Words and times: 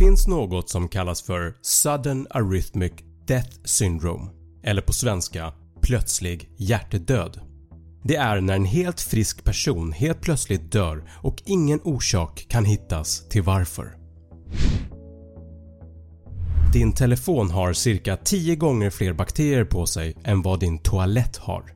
Finns 0.00 0.28
något 0.28 0.68
som 0.70 0.88
kallas 0.88 1.22
för 1.22 1.54
Sudden 1.62 2.26
Arrhythmic 2.30 2.92
Death 3.26 3.50
Syndrome 3.64 4.30
eller 4.62 4.82
på 4.82 4.92
svenska 4.92 5.52
plötslig 5.80 6.50
hjärtedöd. 6.56 7.40
Det 8.02 8.16
är 8.16 8.40
när 8.40 8.54
en 8.54 8.64
helt 8.64 9.00
frisk 9.00 9.44
person 9.44 9.92
helt 9.92 10.20
plötsligt 10.20 10.72
dör 10.72 11.10
och 11.22 11.42
ingen 11.44 11.80
orsak 11.84 12.46
kan 12.48 12.64
hittas 12.64 13.28
till 13.28 13.42
varför. 13.42 13.96
Din 16.72 16.92
telefon 16.92 17.50
har 17.50 17.72
cirka 17.72 18.16
10 18.16 18.56
gånger 18.56 18.90
fler 18.90 19.12
bakterier 19.12 19.64
på 19.64 19.86
sig 19.86 20.16
än 20.24 20.42
vad 20.42 20.60
din 20.60 20.78
toalett 20.78 21.36
har. 21.36 21.74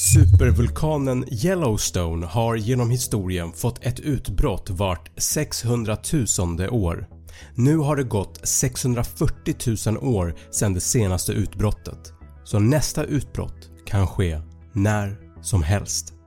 Supervulkanen 0.00 1.24
Yellowstone 1.44 2.26
har 2.26 2.56
genom 2.56 2.90
historien 2.90 3.52
fått 3.52 3.84
ett 3.86 4.00
utbrott 4.00 4.70
vart 4.70 5.10
600 5.20 5.96
000 6.38 6.68
år. 6.70 7.08
Nu 7.54 7.76
har 7.76 7.96
det 7.96 8.04
gått 8.04 8.40
640 8.42 9.54
000 9.86 9.96
år 10.14 10.34
sedan 10.50 10.74
det 10.74 10.80
senaste 10.80 11.32
utbrottet, 11.32 12.12
så 12.44 12.58
nästa 12.58 13.04
utbrott 13.04 13.70
kan 13.86 14.06
ske 14.06 14.40
när 14.72 15.18
som 15.42 15.62
helst. 15.62 16.19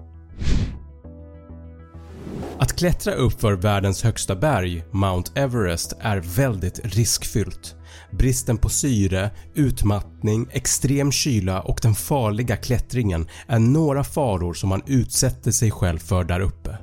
Att 2.59 2.74
klättra 2.75 3.14
upp 3.14 3.41
för 3.41 3.53
världens 3.53 4.03
högsta 4.03 4.36
berg, 4.36 4.84
Mount 4.91 5.31
Everest, 5.36 5.94
är 6.00 6.18
väldigt 6.18 6.80
riskfyllt. 6.84 7.75
Bristen 8.12 8.58
på 8.58 8.69
syre, 8.69 9.31
utmattning, 9.53 10.47
extrem 10.52 11.12
kyla 11.12 11.62
och 11.62 11.80
den 11.81 11.96
farliga 11.96 12.56
klättringen 12.56 13.28
är 13.47 13.59
några 13.59 14.03
faror 14.03 14.53
som 14.53 14.69
man 14.69 14.81
utsätter 14.86 15.52
sig 15.52 15.72
själv 15.72 16.00
för 16.00 16.24
där 16.24 16.40
uppe 16.40 16.78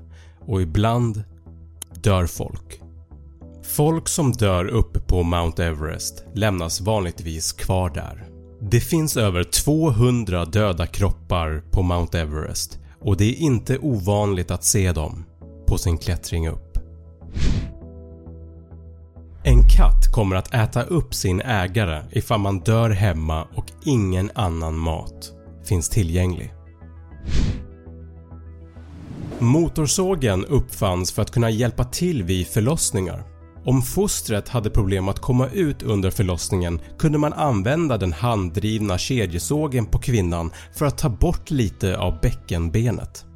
och 0.47 0.62
ibland 0.62 1.25
dör 1.94 2.26
folk. 2.26 2.80
Folk 3.62 4.09
som 4.09 4.32
dör 4.32 4.64
uppe 4.64 5.00
på 5.00 5.22
Mount 5.22 5.64
Everest 5.64 6.25
lämnas 6.34 6.80
vanligtvis 6.80 7.53
kvar 7.53 7.91
där. 7.91 8.26
Det 8.60 8.80
finns 8.80 9.16
över 9.16 9.44
200 9.44 10.44
döda 10.44 10.86
kroppar 10.86 11.62
på 11.70 11.82
Mount 11.82 12.19
Everest 12.19 12.78
och 13.00 13.16
det 13.16 13.25
är 13.25 13.34
inte 13.34 13.78
ovanligt 13.78 14.50
att 14.50 14.64
se 14.64 14.92
dem 14.92 15.25
på 15.70 15.78
sin 15.78 15.98
klättring 15.98 16.48
upp. 16.48 16.78
En 19.44 19.69
katt 19.69 20.12
kommer 20.12 20.36
att 20.36 20.54
äta 20.54 20.82
upp 20.82 21.14
sin 21.14 21.41
ägare 21.41 22.03
ifall 22.12 22.41
man 22.41 22.60
dör 22.60 22.91
hemma 22.91 23.47
och 23.54 23.64
ingen 23.84 24.30
annan 24.34 24.78
mat 24.78 25.32
finns 25.64 25.88
tillgänglig. 25.88 26.54
Motorsågen 29.38 30.44
uppfanns 30.44 31.12
för 31.12 31.22
att 31.22 31.30
kunna 31.30 31.50
hjälpa 31.50 31.84
till 31.84 32.22
vid 32.22 32.47
förlossningar. 32.47 33.25
Om 33.64 33.82
fostret 33.82 34.48
hade 34.48 34.70
problem 34.70 35.09
att 35.09 35.19
komma 35.19 35.48
ut 35.48 35.82
under 35.82 36.10
förlossningen 36.10 36.80
kunde 36.98 37.19
man 37.19 37.32
använda 37.32 37.97
den 37.98 38.12
handdrivna 38.12 38.98
kedjesågen 38.98 39.86
på 39.86 39.98
kvinnan 39.98 40.50
för 40.75 40.86
att 40.86 40.98
ta 40.98 41.09
bort 41.09 41.50
lite 41.50 41.98
av 41.98 42.20
bäckenbenet. 42.20 43.26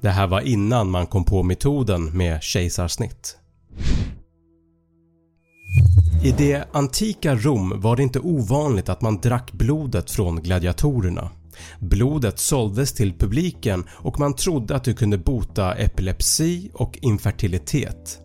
Det 0.00 0.08
här 0.08 0.26
var 0.26 0.40
innan 0.40 0.90
man 0.90 1.06
kom 1.06 1.24
på 1.24 1.42
metoden 1.42 2.04
med 2.16 2.42
kejsarsnitt. 2.42 3.38
I 6.24 6.30
det 6.38 6.64
antika 6.72 7.34
Rom 7.34 7.80
var 7.80 7.96
det 7.96 8.02
inte 8.02 8.20
ovanligt 8.20 8.88
att 8.88 9.02
man 9.02 9.20
drack 9.20 9.52
blodet 9.52 10.10
från 10.10 10.42
gladiatorerna. 10.42 11.30
Blodet 11.78 12.38
såldes 12.38 12.92
till 12.92 13.18
publiken 13.18 13.84
och 13.90 14.20
man 14.20 14.34
trodde 14.34 14.76
att 14.76 14.84
det 14.84 14.94
kunde 14.94 15.18
bota 15.18 15.74
epilepsi 15.74 16.70
och 16.74 16.98
infertilitet. 17.02 18.18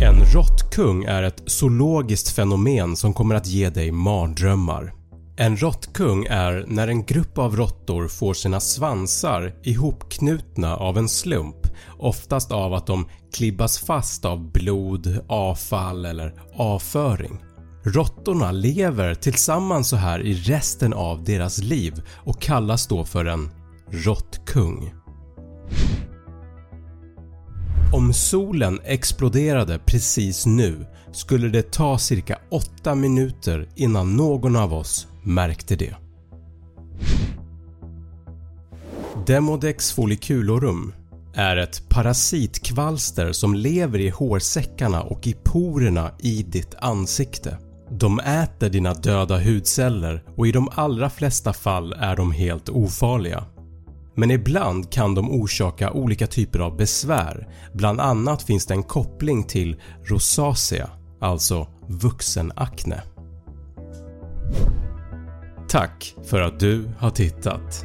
En 0.00 0.14
råttkung 0.34 1.04
är 1.04 1.22
ett 1.22 1.42
zoologiskt 1.46 2.28
fenomen 2.28 2.96
som 2.96 3.14
kommer 3.14 3.34
att 3.34 3.46
ge 3.46 3.70
dig 3.70 3.92
mardrömmar. 3.92 5.01
En 5.36 5.56
råttkung 5.56 6.26
är 6.30 6.64
när 6.68 6.88
en 6.88 7.04
grupp 7.04 7.38
av 7.38 7.56
råttor 7.56 8.08
får 8.08 8.34
sina 8.34 8.60
svansar 8.60 9.54
ihopknutna 9.62 10.76
av 10.76 10.98
en 10.98 11.08
slump, 11.08 11.56
oftast 11.98 12.52
av 12.52 12.74
att 12.74 12.86
de 12.86 13.08
klibbas 13.34 13.78
fast 13.78 14.24
av 14.24 14.52
blod, 14.52 15.18
avfall 15.28 16.04
eller 16.04 16.34
avföring. 16.54 17.40
Råttorna 17.84 18.52
lever 18.52 19.14
tillsammans 19.14 19.88
så 19.88 19.96
här 19.96 20.20
i 20.20 20.34
resten 20.34 20.92
av 20.92 21.24
deras 21.24 21.58
liv 21.58 22.02
och 22.24 22.40
kallas 22.40 22.86
då 22.86 23.04
för 23.04 23.24
en 23.24 23.50
råttkung. 23.90 24.94
Om 27.92 28.12
solen 28.12 28.80
exploderade 28.84 29.78
precis 29.86 30.46
nu 30.46 30.86
skulle 31.12 31.48
det 31.48 31.72
ta 31.72 31.98
cirka 31.98 32.38
8 32.50 32.94
minuter 32.94 33.68
innan 33.76 34.16
någon 34.16 34.56
av 34.56 34.74
oss 34.74 35.08
märkte 35.22 35.76
det. 35.76 35.94
Demodex 39.26 39.92
folliculorum 39.92 40.92
är 41.34 41.56
ett 41.56 41.88
parasitkvalster 41.88 43.32
som 43.32 43.54
lever 43.54 43.98
i 43.98 44.08
hårsäckarna 44.08 45.02
och 45.02 45.26
i 45.26 45.32
porerna 45.44 46.10
i 46.18 46.42
ditt 46.42 46.74
ansikte. 46.78 47.58
De 47.90 48.20
äter 48.20 48.68
dina 48.68 48.94
döda 48.94 49.38
hudceller 49.38 50.24
och 50.36 50.46
i 50.46 50.52
de 50.52 50.68
allra 50.74 51.10
flesta 51.10 51.52
fall 51.52 51.92
är 51.92 52.16
de 52.16 52.32
helt 52.32 52.68
ofarliga. 52.68 53.44
Men 54.14 54.30
ibland 54.30 54.92
kan 54.92 55.14
de 55.14 55.30
orsaka 55.30 55.92
olika 55.92 56.26
typer 56.26 56.58
av 56.58 56.76
besvär, 56.76 57.48
bland 57.72 58.00
annat 58.00 58.42
finns 58.42 58.66
det 58.66 58.74
en 58.74 58.82
koppling 58.82 59.44
till 59.44 59.80
rosacea, 60.04 60.90
alltså 61.20 61.66
vuxenakne. 61.88 63.02
Tack 65.72 66.14
för 66.24 66.40
att 66.40 66.60
du 66.60 66.88
har 66.98 67.10
tittat. 67.10 67.84